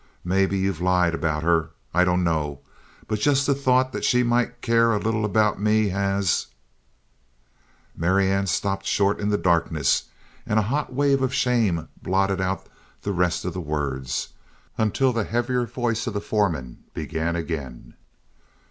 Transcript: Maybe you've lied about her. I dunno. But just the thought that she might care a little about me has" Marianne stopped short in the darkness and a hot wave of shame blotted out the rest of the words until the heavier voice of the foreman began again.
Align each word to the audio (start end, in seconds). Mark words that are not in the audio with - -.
Maybe 0.23 0.57
you've 0.57 0.81
lied 0.81 1.13
about 1.13 1.43
her. 1.43 1.69
I 1.93 2.05
dunno. 2.05 2.61
But 3.07 3.19
just 3.19 3.45
the 3.45 3.53
thought 3.53 3.91
that 3.91 4.03
she 4.03 4.23
might 4.23 4.63
care 4.63 4.93
a 4.93 4.97
little 4.99 5.23
about 5.25 5.61
me 5.61 5.89
has" 5.89 6.47
Marianne 7.95 8.47
stopped 8.47 8.87
short 8.87 9.19
in 9.19 9.29
the 9.29 9.37
darkness 9.37 10.05
and 10.43 10.57
a 10.57 10.63
hot 10.63 10.91
wave 10.91 11.21
of 11.21 11.35
shame 11.35 11.87
blotted 12.01 12.41
out 12.41 12.65
the 13.03 13.13
rest 13.13 13.45
of 13.45 13.53
the 13.53 13.61
words 13.61 14.29
until 14.75 15.13
the 15.13 15.23
heavier 15.23 15.67
voice 15.67 16.07
of 16.07 16.15
the 16.15 16.19
foreman 16.19 16.79
began 16.95 17.35
again. 17.35 17.93